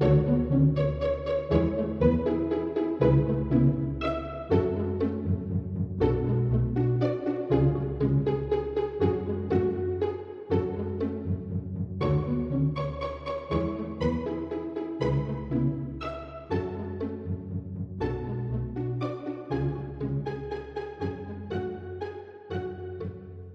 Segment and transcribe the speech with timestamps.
[0.00, 0.87] Thank you.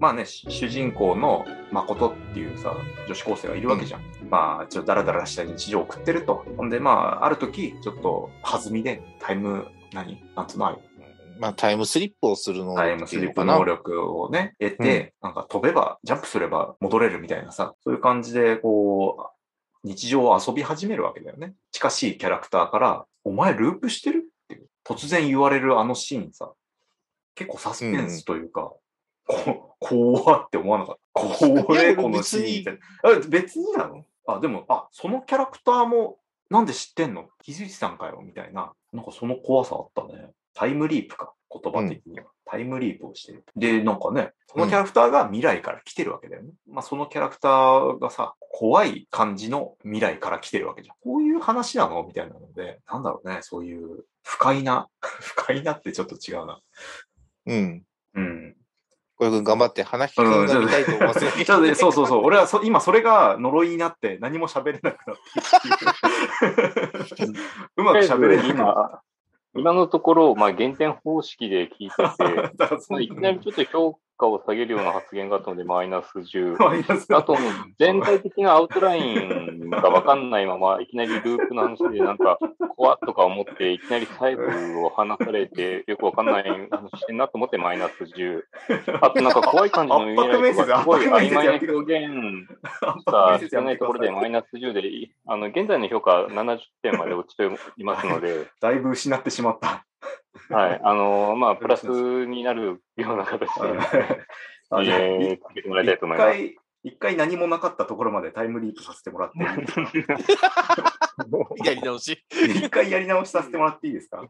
[0.03, 2.75] まあね、し主人公の誠っていうさ、
[3.07, 4.01] 女子高生がいるわけじゃん。
[4.29, 6.43] まあ、ちょっとダラダラした日常を送ってると。
[6.57, 10.21] ほんで、まあ、ある時、ちょっと弾みでタイム、何？
[10.35, 10.67] なんつうの？
[10.67, 10.77] あ
[11.39, 19.31] まあタイムスリップをするのタイムスリップ能力をね、得て、なんか飛べば、ジャンプすれば戻れるみたいなさ、そういう感じで、こ
[19.85, 21.53] う、日常を遊び始めるわけだよね。
[21.71, 26.51] 近しいキャラクターから、お前ループしてるって突然言われるあのシーンさ、
[27.35, 28.73] 結構サスペンスというか、
[29.27, 31.01] こ怖って思わなかった。
[31.13, 32.79] 怖いやい、このシーンみたいな。
[33.11, 34.05] あ別になの？
[34.27, 36.17] あ、でも、あ、そのキャラクターも、
[36.49, 37.27] なんで知ってんの？
[37.43, 38.73] 気づいてたんかよみたいな。
[38.91, 40.31] なんかその怖さあったね。
[40.53, 41.33] タイムリープか。
[41.53, 42.25] 言葉的には。
[42.45, 43.43] タイムリープをしてる。
[43.55, 46.51] で、なんかね、そのキャラクターが未来から来てるわけだよね。
[46.67, 50.95] まあそのキャラクターがさ、怖い感じの未来から来てるわけじゃん。
[51.03, 52.03] こういう話なの？
[52.03, 56.59] みたいなので、なんだろうね、そういう不快な、 不快なってちょっと違うな。
[57.45, 57.83] うん。
[58.15, 58.55] うん。
[59.23, 62.23] 小籔君頑張って、花引き君が見たいと思わせちょっとね、そうそうそう。
[62.23, 65.17] 俺はそ今それが呪いになって何も喋れなくなっ
[67.15, 67.33] ている
[67.77, 69.01] うまく喋れなくなっ今、
[69.55, 71.95] 今のところ、まあ、減点方式で聞いて
[72.97, 76.57] て、 いきなりちょっと評価を下げるような発言があったので、マイナス10。
[76.63, 77.37] マイナスあと、
[77.79, 82.37] 全体的なアウトラインがわかんないまま、いきなりループの話で、なんか、
[82.75, 88.43] 怖っとか思って、いきなり細部を話されて、よくわかんない話してんなと思って、マイナス10。
[89.01, 92.13] あと、なんか怖い感じの未来とか、すごい曖昧な表現
[93.09, 97.45] さ、してないところでマイナス10で、いあの、現在の評価70点まで落ちて
[97.77, 99.85] いますので、 だいぶ失ってしまった。
[100.49, 100.81] はい。
[100.83, 101.87] あの、まあ、プラス
[102.25, 103.47] になるような形で、
[104.69, 106.31] あじゃあえー、かけてもらいたいと思一います。
[106.33, 109.45] 回、一回何もなかったところまでタイムリープさせてもらっていい
[110.05, 110.93] ですか？
[111.65, 112.23] やり直し。
[112.31, 114.27] 一回やり直しさせてもらっていいですか？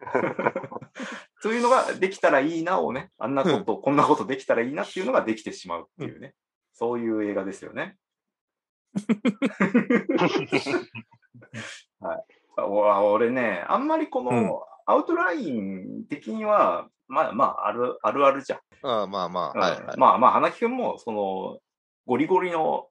[1.40, 6.34] そういうのができたらいいなをね、あんなこと、こんなことできたらいいなっていうのができてしまうっていうね、
[6.74, 7.96] そういう映画ですよね。
[12.00, 12.24] はい。
[12.58, 18.58] 俺ね、あんまりこうんのアウトライン的には、まあまあ、あるあるあるじゃん。
[18.82, 19.96] ああまあまあ、うんはいはい。
[19.96, 21.58] まあまあ、花木くんも、その、
[22.06, 22.86] ゴリゴリの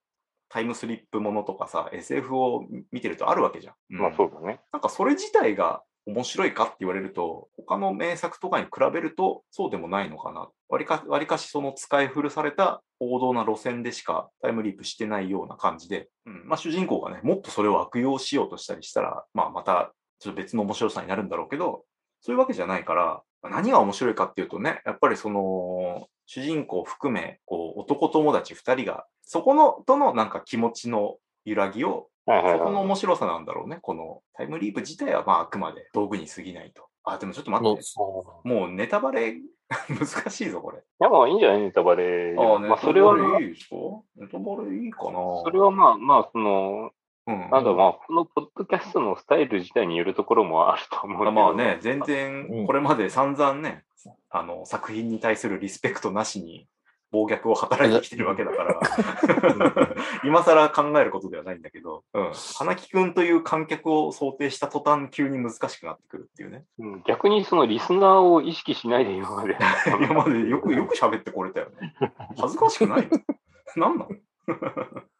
[0.49, 3.73] タイムスリップものとかさ、SF を見てるとあるわけじゃん。
[3.91, 4.61] うんまあ、そうだね。
[4.71, 10.49] なんかそれ自体が面白いかって言われると、他の名作とかに比べるとそうでもないのかな。
[10.69, 21.83] わりかわりかしその使い古された王道な路線でしかタイムリープしてないような感じで、うん、まあ主人公がね、もっとそれを悪用しようとしたりしたら、まあまたちょっと別の面白さになるんだろうけど、
[22.21, 32.85] そういうわけじゃないから、何が面白いかっていうとね、やっぱりその、主人公含め、こう、男友達二人が、そこの、とのなんか気持ちの揺らぎをはいはいそこのはい。
[32.85, 33.79] 面白さなんだろうね。
[33.81, 36.83] このタイムリープ自体はまああくまで道具に過ぎないと。
[37.03, 37.81] あ、でもちょっと待って。
[38.43, 39.35] もうネタバレ
[39.89, 40.77] 難しいぞ、これ。
[40.77, 42.35] いや、まあいいんじゃないネタバレ。
[42.37, 43.75] あ、まあ、それは、ネタバレいいですか？
[44.15, 45.11] ネタバレいいかな
[45.43, 46.91] それはまあまあ、その、うん。
[47.29, 51.31] なんだろうまあ、このポッドキャストのスタイル自体によるところもあると思うけど。
[51.31, 53.83] まあね、全う然んこれまで散々ね、
[54.29, 56.67] あの、作品に対するリスペクトなしに
[57.11, 58.79] 暴虐を働いてきてるわけだから、
[60.23, 62.31] 今更考えることではないんだけど、うん。
[62.57, 66.65] 花木くんという観客を想定した途端急に難しくなってくるっていうね。
[66.77, 69.57] うん逆にそのリスナーを意識しないで今まで。
[70.05, 71.95] 今までよく、よく喋ってこれたよね。
[72.39, 73.07] 恥ずかしくない
[73.75, 73.87] の？
[73.87, 74.09] なんなの？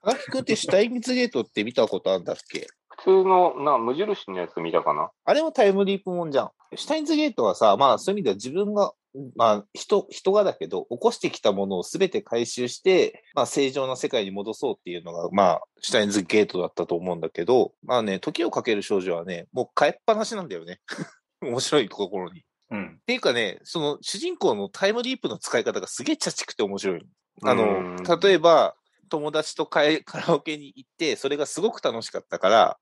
[0.09, 2.67] 花木君ってシュタインズゲートって見たことあるんだっけ？
[2.97, 5.11] 普通のな無印のやつ見たかな？
[5.25, 6.51] あれもタイムリープもんじゃん。
[6.75, 8.91] シュタインズゲートはさ、まあそういう意味では自分が、
[9.35, 20.79] まあ人、人がだけど、起こしてきたものを全て回収して、まあ正常な世界に戻そうっていうのが、まあ、シュタインズゲートだったと思うんだけど、まあね、時をかける少女はね、もう変えっぱなしなんだよね。
[21.41, 22.41] 面白いところに。
[22.41, 22.99] っうん。
[23.07, 27.01] ていうかね、その主人公のタイムリープの使い方がすげえ茶畜くて面白い。
[27.43, 28.75] あうのん、例えば、
[29.09, 29.95] 友達とカラ
[30.33, 32.77] オケに行って、それがすごく楽しかったから、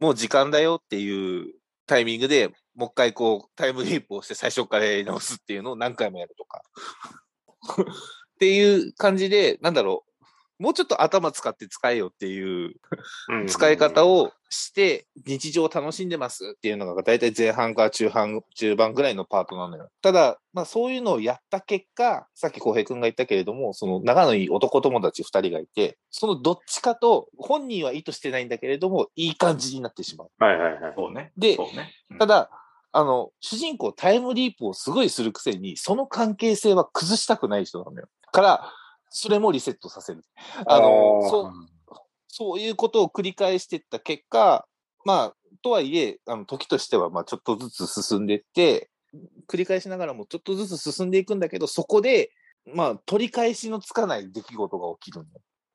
[0.00, 1.54] もう時間だよっていう
[1.86, 6.62] タイミングで、もう一回こう、タイムリープをして最初からやり直すっていうのを何回もやるとか。
[8.34, 10.13] っていう感じで、なんだろう。
[10.58, 12.74] もうちょっと頭使って使えよっていう
[13.28, 19.88] うん使い方をして、日常を楽しんでますっていうのが、大体前半から中半、中盤ぐらいのパートなのよ。
[20.00, 30.28] ただ、まあそういうのをやった結果、さっき浩平君が言ったけれども、その仲のいい男友達二人がいて、そのどっちかと、本人は意図してないんだけれども、いい感じになってしまう。
[30.38, 30.92] はいはいはい。
[30.96, 31.32] そうね。
[31.36, 31.92] でね。
[32.10, 32.50] うんただ、
[32.96, 38.06] あの、主人公タイムリープをすごいするくせに、その関係性は崩したくない人なのよ。
[38.30, 38.72] から、
[39.16, 40.24] それもリセットさせる。
[40.66, 41.52] あの、そう、
[42.26, 44.66] そういうことを繰り返していった結果、
[45.04, 48.90] まあ、とはいえ、あの、時としては、まあ、ちょっとずつ進んでいって、
[49.48, 52.32] 繰り返しながらもちょっとずつ進んでいくんだけど、そこで、
[52.74, 55.26] まあ、取り返しのつかない出来事が起きるの。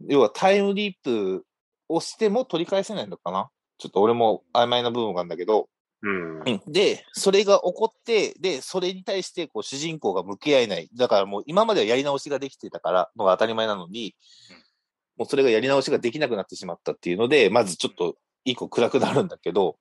[0.09, 1.45] 要はタイムリープ
[1.87, 5.69] をしても取り返せないのかなちょっと俺も曖昧な部分があるんだけど、
[6.01, 6.39] うん。
[6.39, 10.89] うんで、それが起こって、で、それに対して、こう、主人公が向き合えない。
[10.95, 14.15] だからもう、今まではやり直しができてたから、のが当たり前なのに
[14.49, 14.55] うん、
[15.17, 18.15] もうそれがやり直しができなくなってしまったっていうので、まずちょっと、
[18.45, 19.75] 一個暗くなるんだけど、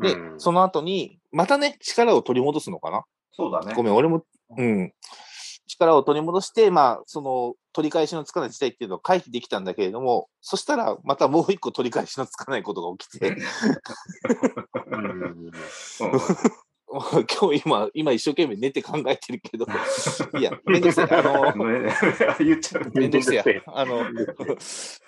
[0.00, 3.04] で、うんその後に、またね、力を取り戻すのかな？
[3.32, 3.72] そうだね。
[3.74, 4.24] ごめん、俺も、
[4.56, 4.92] うん。
[5.68, 13.36] 力を取り戻して、まあ、その、取り返しのつかない事態っていうのを回避できたんだけれども、そしたら、またもう一個取り返しのつかないことが起きて、
[16.90, 19.64] 今日今、今一生懸命寝て考えてるけど、
[20.38, 21.10] いや、めんどくさい。
[21.10, 21.92] あの、ね
[22.40, 22.90] 言っちゃった。
[22.90, 23.62] めんどくせえやめんどくせえ。
[23.66, 24.04] あの、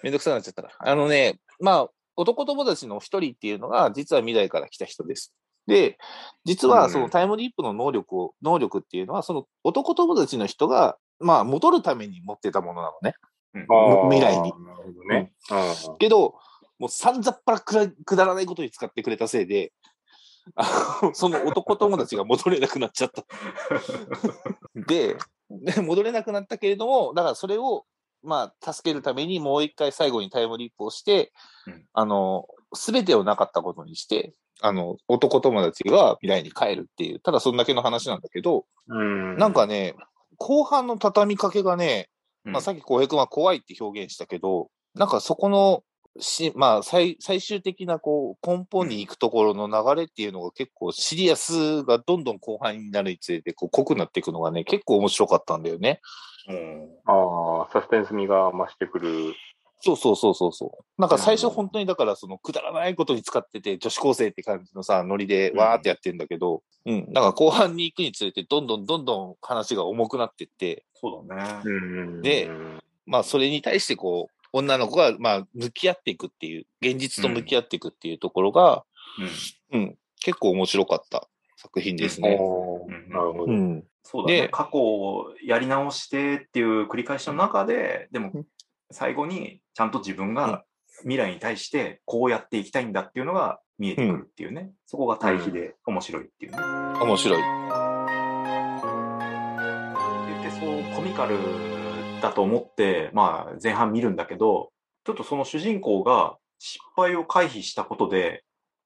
[0.02, 0.70] めんどくさくなっちゃったら。
[0.78, 5.34] あのね、まあ、男友達の一人っていうのが、実は未来から来た人です。
[5.66, 5.98] で、
[6.44, 13.14] 実はそのタイムリープの能力を、能力っていうのは、その男友達の人が、まあ、戻るために持ってたものなのね。
[13.54, 14.52] うん未来に。
[14.64, 15.32] なるほどね。
[15.50, 16.34] うんけど、
[16.78, 19.72] もうさんざっぱらくらくだらないことに使ってくれたせいで、
[21.14, 23.24] その男友達が戻れなくなっちゃった。
[24.74, 25.16] で、
[25.50, 27.84] で戻れなくなったけれども、だからそれを、
[28.22, 31.32] まあ、助けるためにもう一回最後にタイムリープをして、
[31.66, 39.36] うんあの、すべてをなかったことにして、あの、男友達が未来に帰るっていう、ただそんだけの話なんだけど、うん。
[39.36, 39.94] なんかね、
[40.42, 42.08] 後半の畳みかけがね、
[42.44, 45.84] うんまあ、さっき浩平君は怖いって表現したけど、なんかそこの
[46.18, 56.00] し、まあ最、最終的なこう根本に行くところの流れっていうのが結構シリアスがどんどん後半になるにつれてこう濃くなっていくのがね、結構面白かったんだよね。
[56.48, 59.34] うんああ、サスペンス味が増してくる。
[59.84, 61.00] そうそうそうそうそう。
[61.00, 67.08] なんか最初本当にだからそのくだらないことに使ってて女子高生って感じのさ、ノリでわーってやってんだけど、うん。
[67.12, 71.61] なんか後半に行くにつれてどんどんどんどん話が重くなってって、そうだね。
[71.64, 72.49] うんで
[73.06, 78.84] まあそれに対してこう、女の子がまあ向き合っていくっていう、現実と向き合っていくっていうところが、
[79.73, 82.29] うんうん、結構面白かった作品ですね。
[82.29, 82.87] なるほ
[83.38, 83.44] ど。
[83.46, 83.84] うん。
[84.05, 84.49] そうだねで。
[84.49, 88.46] 過去をやり直してっていう繰り返しの中で、でもうん
[88.93, 90.64] 最後にちゃんと自分が
[91.00, 94.70] 未来に対してこうやっていきたいんだっていうのが見えてくるっていうね。
[94.86, 96.58] そこが対比で面白いっていうね。
[97.00, 97.42] 面白い。
[100.28, 101.36] 言ってそうコミカル
[102.20, 104.70] だと思って、まあ、前半見るんだけど
[105.04, 108.44] ちょっとその主人公が失敗を回避したことで、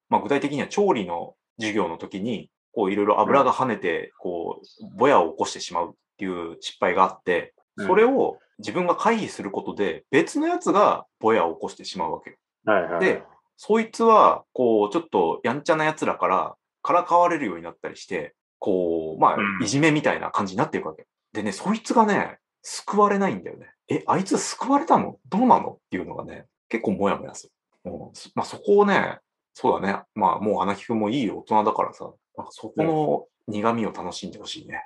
[0.08, 12.38] まあ、具体的には調理の授業の時にこういろいろ油が跳ねてこうぼやを起こしてしまうっていう失敗があってそれを自分が回避することで別のやつがぼやを起こしてしまうわけ。
[12.64, 13.00] はいはい。
[13.00, 13.22] で、
[13.56, 21.06] そいつは、こう、ちょっとやんちゃな奴らから、からかわれるようになったりして、こう、まうんあ、いじめみたいな感じになっていくわけ。
[21.32, 23.70] でね、そいつがね、救われないんだよね。
[23.88, 25.18] え、あいつ救われたの？
[25.28, 25.70] どうなの？
[25.70, 27.46] っていうのがね、結構もやもやす
[27.84, 27.92] る。
[27.92, 29.18] うんそまあ、そこをね、
[29.54, 30.02] そうだね。
[30.14, 34.82] まあ、もう花木くんもいい大人だからさ、なんかそこの苦味を楽しんでほしいね。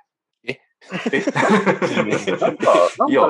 [1.12, 1.20] ええ
[2.37, 3.22] なんか、なんいや。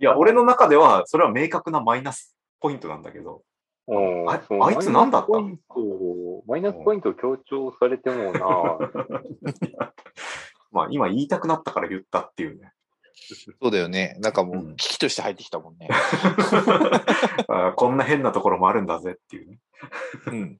[0.00, 3.42] いや、俺の中では、それは明確なマイナスポイントなんだけど、
[3.88, 5.32] うんああいつ何だった？
[5.32, 8.38] マイナスポイントをマイナスポイントを強調されてもな、
[10.70, 12.72] まあ、今言いたくなったから言ったっていうね。
[13.60, 14.16] そうだよね。
[14.20, 15.88] なんかもう危機として入ってきたもんね。
[17.48, 19.58] あこんな変なところもあるんだぜっていうね。
[20.26, 20.58] うん。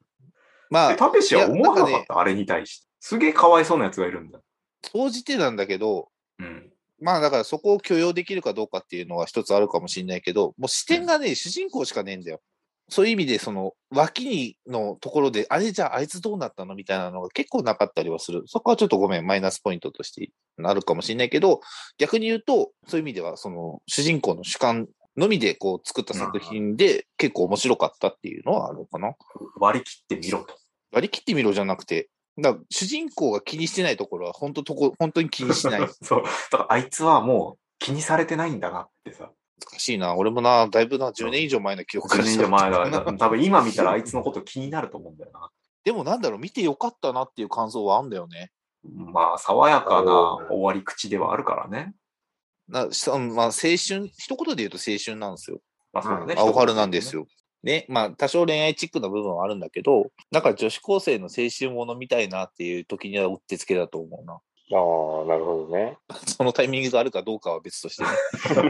[0.71, 2.89] まで、あ、たけしは思わなかった、あれに対して。
[3.05, 4.39] すげえかわいそうなやつがいるんだ。
[4.93, 6.71] 総じてなんだけど、うん。
[7.01, 12.41] まあだからそこを許容できるかどうかっていうのは一つあるかもしれないけど、もう視点がね、主人公しかねえんだよ。
[12.89, 18.45] そういう意味で、その脇にのところで、あれじゃああいつどうなったのみたいなのが結構なかったりはする。
[18.47, 21.61] そこはちょっとごめん、マイナスポイントとしてなるかもしれないけど、
[21.99, 29.17] 逆に言うと、そういう意味では、その主人公の主観のみでこう作った作品で結構面白かったっていうのはあるかな。
[29.59, 30.55] 割り切ってみろと。
[30.93, 35.89] 割り切ってみろじゃなくて、だ主人公が気にしてないところは本当とこ、本当に気にしない。
[36.03, 36.23] そう。
[36.51, 39.31] だからあいつはもう気にされてないんだなってさ。
[39.71, 40.15] 難しいな。
[40.15, 45.51] 俺もな、だいぶな、10年以上前の記憶か10ら年以上前だ多分今見たらあいつのこと気になると思うんだよな。
[45.85, 48.51] でもなんだろう、見てよかったなっていう感想はあんだよね。
[48.83, 50.13] まあ、爽やかな
[50.51, 51.95] 終わり口ではあるからね。
[52.69, 55.61] なしまあ、青春、一言で言うと青春なんですよ。
[55.93, 56.35] まあ、そうだね。
[56.37, 57.27] 青春なんですよ。
[57.63, 57.73] よ。
[57.73, 64.41] ね、まあ、多少恋愛チックな部分はあるんだけど、なんか女子高生の青春ものみたいなっていう時にはうってつけだと思うな。
[64.75, 65.99] ああ、なるほどね。
[66.27, 68.09] そのタイミングがあるかどうかは別としてね。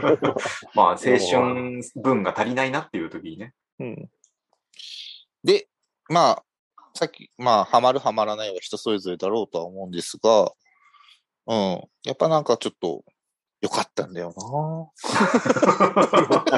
[0.75, 3.53] まあ、青春分が足りないなっていう時にね。
[3.79, 4.09] うん。
[5.43, 5.67] で、
[6.09, 6.43] まあ、
[6.93, 10.51] さっき、まあ、ハマるハマらないは人それぞれだろうとは思うんですが、
[11.47, 11.83] うん。
[12.03, 13.03] やっぱなんかちょっと、
[13.63, 14.33] 良かったんだよ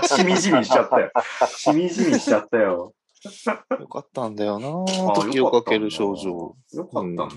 [0.08, 1.12] しみじみしちゃったよ。
[1.48, 2.94] しみじみしちゃったよ。
[3.46, 4.68] な良かったんだよな
[5.12, 6.32] あ時をかける少女。。
[6.32, 7.28] よかったんだ。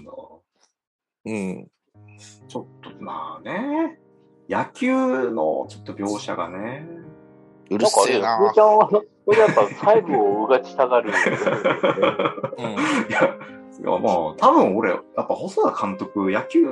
[1.27, 1.69] うん。
[2.49, 4.01] ちょっと、まあね。
[4.49, 4.91] 野球
[5.31, 6.89] のちょっと描写がね。
[7.71, 11.11] うるなんかね、せえなふーちゃんは、これやっぱ細部をうがちたがる。
[11.11, 12.65] うん。
[12.73, 13.37] いや、
[13.83, 16.67] まあ、多分俺、やっぱ細田監督、野球、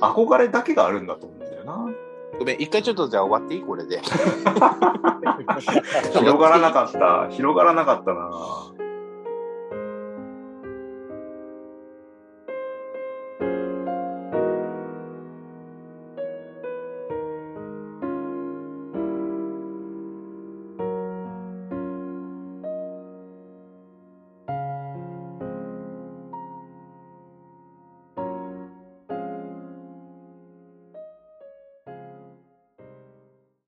[0.00, 1.39] 憧れだけがあるんだと思う
[1.70, 1.86] な。
[2.38, 3.62] ごめん、一回ちょっとじゃあ終わっていい？
[3.62, 4.00] これで。
[6.12, 7.28] 広がらなかった。
[7.30, 8.30] 広がらなかったな。